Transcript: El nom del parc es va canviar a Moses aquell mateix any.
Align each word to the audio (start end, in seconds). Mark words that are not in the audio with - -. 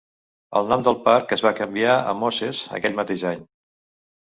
El 0.59 0.71
nom 0.71 0.85
del 0.87 0.97
parc 1.03 1.35
es 1.37 1.43
va 1.49 1.51
canviar 1.61 1.99
a 1.99 2.17
Moses 2.23 2.65
aquell 2.81 2.99
mateix 3.03 3.29
any. 3.37 3.49